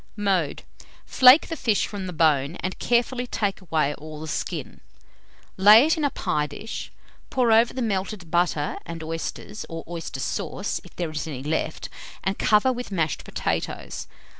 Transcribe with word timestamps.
Mode. 0.17 0.63
Flake 1.05 1.45
the 1.47 1.55
fish 1.55 1.85
from 1.85 2.07
the 2.07 2.11
bone, 2.11 2.55
and 2.61 2.79
carefully 2.79 3.27
take 3.27 3.61
away 3.61 3.93
all 3.93 4.19
the 4.19 4.27
skin. 4.27 4.81
Lay 5.57 5.85
it 5.85 5.95
in 5.95 6.03
a 6.03 6.09
pie 6.09 6.47
dish, 6.47 6.91
pour 7.29 7.51
over 7.51 7.71
the 7.71 7.83
melted 7.83 8.31
butter 8.31 8.77
and 8.83 9.03
oysters 9.03 9.63
(or 9.69 9.83
oyster 9.87 10.19
sauce, 10.19 10.81
if 10.83 10.95
there 10.95 11.11
is 11.11 11.27
any 11.27 11.43
left), 11.43 11.87
and 12.23 12.39
cover 12.39 12.73
with 12.73 12.89
mashed 12.91 13.23
potatoes. 13.23 14.07